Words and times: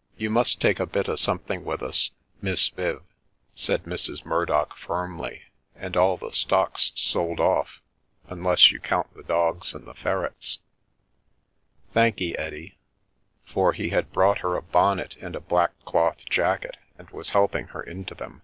"You 0.18 0.28
must 0.28 0.60
take 0.60 0.80
a 0.80 0.86
bit 0.86 1.08
o' 1.08 1.14
something 1.14 1.64
with 1.64 1.82
us, 1.84 2.10
Miss 2.42 2.66
Viv," 2.70 3.00
said 3.54 3.84
Mrs. 3.84 4.24
Murdock 4.24 4.76
firmly," 4.76 5.42
and 5.76 5.96
all 5.96 6.16
the 6.16 6.32
stock's 6.32 6.90
sold 6.96 7.38
off, 7.38 7.80
unless 8.26 8.72
you 8.72 8.80
count 8.80 9.14
the 9.14 9.22
dogs 9.22 9.74
and 9.74 9.86
the 9.86 9.94
ferrets. 9.94 10.58
Thankee, 11.92 12.36
Eddie 12.36 12.76
"—for 13.54 13.72
he 13.72 13.90
had 13.90 14.12
brought 14.12 14.38
her 14.38 14.56
a 14.56 14.62
bonnet 14.62 15.14
and 15.20 15.36
a 15.36 15.40
black 15.40 15.78
cloth 15.84 16.24
jacket, 16.28 16.76
and 16.98 17.08
was 17.10 17.30
helping 17.30 17.66
her 17.68 17.80
into 17.84 18.16
them. 18.16 18.42